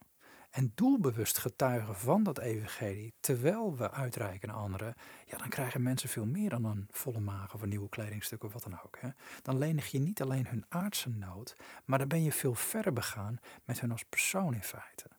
[0.50, 4.94] en doelbewust getuigen van dat evangelie terwijl we uitreiken aan anderen,
[5.26, 8.52] ja, dan krijgen mensen veel meer dan een volle maag of een nieuwe kledingstuk of
[8.52, 8.98] wat dan ook.
[9.00, 9.08] Hè.
[9.42, 13.38] Dan lenig je niet alleen hun aardse nood, maar dan ben je veel verder begaan
[13.64, 15.10] met hun als persoon in feite.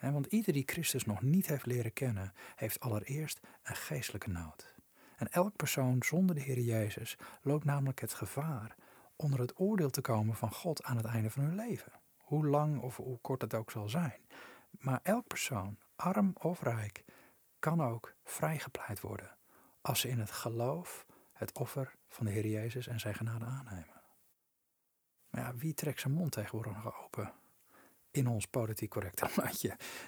[0.00, 4.77] Want ieder die Christus nog niet heeft leren kennen, heeft allereerst een geestelijke nood.
[5.18, 8.76] En elk persoon zonder de Heer Jezus loopt namelijk het gevaar
[9.16, 11.92] onder het oordeel te komen van God aan het einde van hun leven.
[12.16, 14.20] Hoe lang of hoe kort het ook zal zijn.
[14.70, 17.04] Maar elk persoon, arm of rijk,
[17.58, 19.36] kan ook vrijgepleit worden
[19.80, 24.02] als ze in het geloof het offer van de Heer Jezus en zijn genade aannemen.
[25.28, 27.32] Maar ja, wie trekt zijn mond tegenwoordig nog open
[28.18, 29.26] in ons politiek correcte.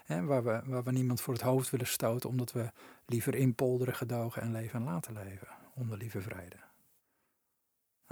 [0.05, 2.70] Hè, waar, we, waar we niemand voor het hoofd willen stoten, omdat we
[3.07, 5.49] liever inpolderen, gedogen en leven en laten leven.
[5.75, 6.57] Onder lieve vrede.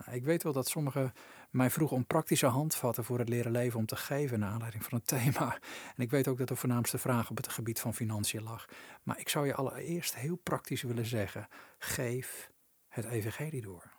[0.04, 1.12] Nou, ik weet wel dat sommigen
[1.50, 4.98] mij vroegen om praktische handvatten voor het leren leven om te geven naar aanleiding van
[4.98, 5.58] het thema.
[5.96, 8.64] En ik weet ook dat de voornaamste vraag op het gebied van financiën lag.
[9.02, 12.50] Maar ik zou je allereerst heel praktisch willen zeggen: geef
[12.88, 13.92] het evangelie door.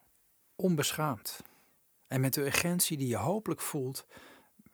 [0.56, 1.44] Onbeschaamd.
[2.08, 4.06] En met de urgentie die je hopelijk voelt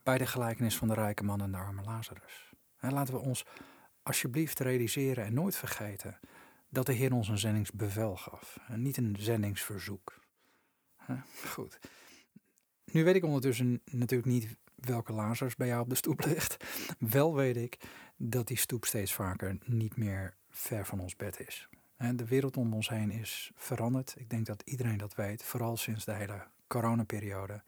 [0.06, 2.54] bij de gelijkenis van de rijke man en de arme Lazarus.
[2.80, 3.46] En laten we ons
[4.04, 6.20] alsjeblieft realiseren en nooit vergeten
[6.70, 10.20] dat de Heer ons een zendingsbevel gaf en niet een zendingsverzoek.
[11.46, 11.80] Goed.
[12.92, 16.64] Nu weet ik ondertussen natuurlijk niet welke Lazarus bij jou op de stoep ligt.
[17.00, 17.78] Wel weet ik
[18.18, 21.70] dat die stoep steeds vaker niet meer ver van ons bed is.
[22.16, 24.14] De wereld om ons heen is veranderd.
[24.18, 27.64] Ik denk dat iedereen dat weet, vooral sinds de hele coronaperiode.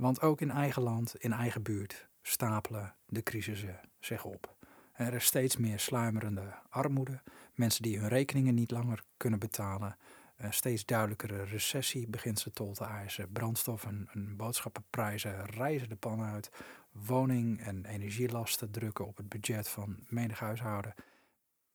[0.00, 4.56] Want ook in eigen land, in eigen buurt, stapelen de crisissen zich op.
[4.92, 7.22] Er is steeds meer sluimerende armoede,
[7.54, 9.96] mensen die hun rekeningen niet langer kunnen betalen,
[10.36, 15.96] een steeds duidelijkere recessie begint ze tol te eisen, brandstof en, en boodschappenprijzen reizen de
[15.96, 16.50] pan uit,
[16.92, 20.94] woning- en energielasten drukken op het budget van menig huishouden.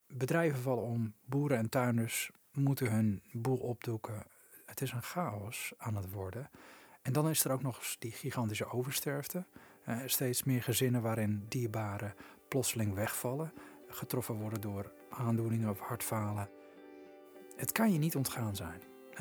[0.06, 4.22] Bedrijven vallen om, boeren en tuinders moeten hun boel opdoeken.
[4.64, 6.50] Het is een chaos aan het worden.
[7.06, 9.44] En dan is er ook nog die gigantische oversterfte.
[9.88, 12.14] Uh, steeds meer gezinnen waarin dierbaren
[12.48, 13.52] plotseling wegvallen,
[13.88, 16.48] getroffen worden door aandoeningen of hartfalen.
[17.56, 18.80] Het kan je niet ontgaan zijn,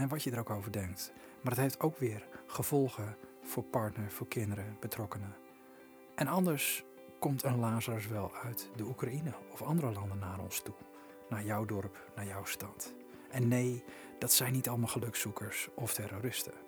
[0.10, 1.14] wat je er ook over denkt.
[1.42, 5.36] Maar het heeft ook weer gevolgen voor partner, voor kinderen, betrokkenen.
[6.16, 6.84] En anders
[7.20, 10.76] komt een Lazarus wel uit de Oekraïne of andere landen naar ons toe.
[11.30, 12.94] Naar jouw dorp, naar jouw stad.
[13.30, 13.84] En nee,
[14.20, 16.65] dat zijn niet allemaal gelukzoekers of terroristen.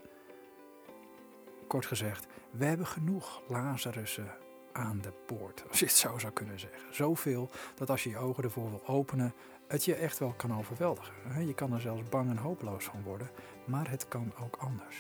[1.67, 4.31] Kort gezegd, we hebben genoeg Lazarussen
[4.71, 6.79] aan de poort, als je het zo zou kunnen zeggen.
[6.91, 9.33] Zoveel dat als je je ogen ervoor wil openen,
[9.67, 11.47] het je echt wel kan overweldigen.
[11.47, 13.29] Je kan er zelfs bang en hopeloos van worden,
[13.65, 14.97] maar het kan ook anders.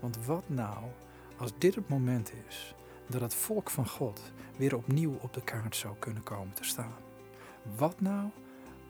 [0.00, 0.84] Want wat nou
[1.36, 2.74] als dit het moment is
[3.06, 4.20] dat het volk van God
[4.56, 6.96] weer opnieuw op de kaart zou kunnen komen te staan?
[7.76, 8.30] Wat nou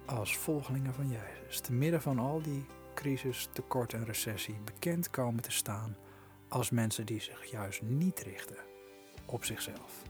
[0.06, 5.42] als volgelingen van Jezus, te midden van al die crisis, tekort en recessie, bekend komen
[5.42, 5.96] te staan
[6.52, 8.56] als mensen die zich juist niet richten
[9.24, 10.02] op zichzelf.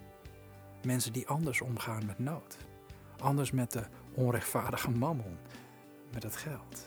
[0.84, 2.56] Mensen die anders omgaan met nood.
[3.18, 5.38] Anders met de onrechtvaardige mammon,
[6.12, 6.86] met het geld.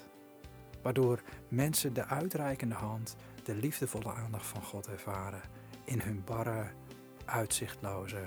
[0.81, 5.41] Waardoor mensen de uitreikende hand, de liefdevolle aandacht van God ervaren
[5.83, 6.71] in hun barre,
[7.25, 8.23] uitzichtloze,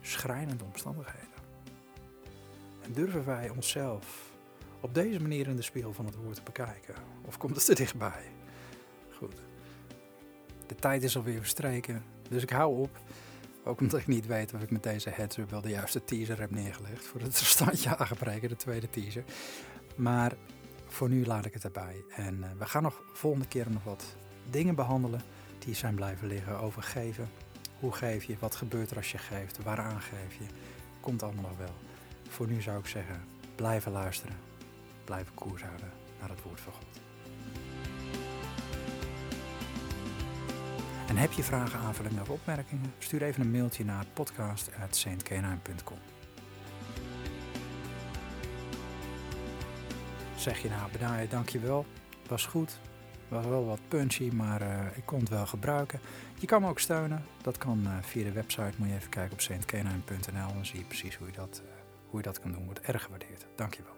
[0.00, 1.38] schrijnende omstandigheden.
[2.82, 4.30] En durven wij onszelf
[4.80, 6.94] op deze manier in de spiegel van het woord te bekijken?
[7.24, 8.32] Of komt het er dichtbij?
[9.16, 9.47] Goed.
[10.68, 13.00] De tijd is alweer verstreken, dus ik hou op.
[13.64, 16.50] Ook omdat ik niet weet of ik met deze heads-up wel de juiste teaser heb
[16.50, 19.24] neergelegd voor het standje aangebreken, de tweede teaser.
[19.96, 20.32] Maar
[20.86, 22.04] voor nu laat ik het erbij.
[22.16, 24.16] En uh, we gaan nog volgende keer nog wat
[24.50, 25.20] dingen behandelen
[25.58, 27.28] die zijn blijven liggen over geven.
[27.80, 28.36] Hoe geef je?
[28.38, 29.62] Wat gebeurt er als je geeft?
[29.62, 30.46] Waaraan geef je?
[31.00, 31.74] Komt allemaal nog wel.
[32.28, 34.36] Voor nu zou ik zeggen, blijven luisteren,
[35.04, 37.07] blijven koers houden naar het woord van God.
[41.08, 42.92] En heb je vragen, aanvullingen of opmerkingen?
[42.98, 45.98] Stuur even een mailtje naar podcast.saintkenaan.com.
[50.36, 51.86] Zeg je nou, bedankt, dankjewel,
[52.28, 52.78] was goed,
[53.28, 56.00] was wel wat punchy, maar uh, ik kon het wel gebruiken.
[56.38, 59.32] Je kan me ook steunen, dat kan uh, via de website, moet je even kijken
[59.32, 61.70] op saintkenaan.nl, dan zie je precies hoe je dat, uh,
[62.10, 63.46] hoe je dat kan doen, wordt erg gewaardeerd.
[63.54, 63.97] Dankjewel.